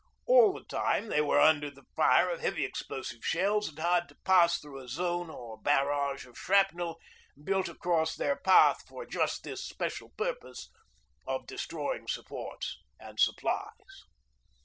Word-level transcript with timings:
All 0.25 0.51
the 0.53 0.63
time 0.63 1.09
they 1.09 1.21
were 1.21 1.39
under 1.39 1.69
the 1.69 1.85
fire 1.95 2.31
of 2.31 2.41
high 2.41 2.47
explosive 2.63 3.23
shells 3.23 3.69
and 3.69 3.77
had 3.77 4.09
to 4.09 4.15
pass 4.25 4.57
through 4.57 4.79
a 4.79 4.87
zone 4.87 5.29
or 5.29 5.59
'barrage' 5.61 6.25
of 6.25 6.39
shrapnel 6.39 6.99
built 7.43 7.69
across 7.69 8.15
their 8.15 8.35
path 8.37 8.81
for 8.87 9.05
just 9.05 9.43
this 9.43 9.63
special 9.63 10.09
purpose 10.17 10.71
of 11.27 11.45
destroying 11.45 12.07
supports 12.07 12.79
and 12.99 13.19
supplies. 13.19 14.01